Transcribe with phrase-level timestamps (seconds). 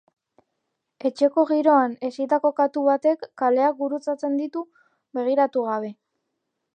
[1.09, 4.65] Etxeko giroan hezitako katu batek kaleak gurutzatzen ditu
[5.19, 5.93] begiratu gabe.